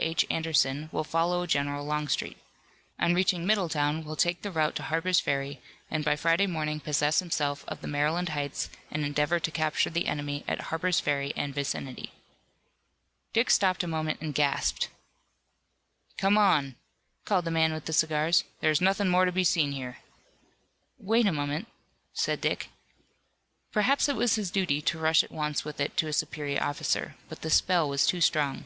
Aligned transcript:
H. 0.00 0.26
Anderson 0.28 0.88
will 0.90 1.04
follow 1.04 1.46
General 1.46 1.86
Longstreet. 1.86 2.36
On 2.98 3.14
reaching 3.14 3.46
Middletown 3.46 4.02
will 4.04 4.16
take 4.16 4.42
the 4.42 4.50
route 4.50 4.74
to 4.74 4.82
Harper's 4.82 5.20
Ferry, 5.20 5.60
and 5.88 6.04
by 6.04 6.16
Friday 6.16 6.48
morning 6.48 6.80
possess 6.80 7.20
himself 7.20 7.64
of 7.68 7.80
the 7.80 7.86
Maryland 7.86 8.30
Heights 8.30 8.68
and 8.90 9.04
endeavor 9.04 9.38
to 9.38 9.50
capture 9.52 9.90
the 9.90 10.08
enemy 10.08 10.42
at 10.48 10.62
Harper's 10.62 10.98
Ferry 10.98 11.32
and 11.36 11.54
vicinity. 11.54 12.12
Dick 13.32 13.50
stopped 13.50 13.84
a 13.84 13.86
moment 13.86 14.20
and 14.20 14.34
gasped. 14.34 14.88
"Come 16.18 16.36
on," 16.36 16.74
called 17.24 17.44
the 17.44 17.52
man 17.52 17.72
with 17.72 17.84
the 17.84 17.92
cigars, 17.92 18.42
"there 18.58 18.72
is 18.72 18.80
nothing 18.80 19.06
more 19.06 19.26
to 19.26 19.30
be 19.30 19.44
seen 19.44 19.70
here." 19.70 19.98
"Wait 20.98 21.24
a 21.24 21.30
moment," 21.32 21.68
said 22.12 22.40
Dick. 22.40 22.68
Perhaps 23.70 24.08
it 24.08 24.16
was 24.16 24.34
his 24.34 24.50
duty 24.50 24.82
to 24.82 24.98
rush 24.98 25.22
at 25.22 25.30
once 25.30 25.64
with 25.64 25.78
it 25.80 25.96
to 25.98 26.08
a 26.08 26.12
superior 26.12 26.60
officer, 26.60 27.14
but 27.28 27.42
the 27.42 27.48
spell 27.50 27.88
was 27.88 28.04
too 28.06 28.20
strong. 28.20 28.64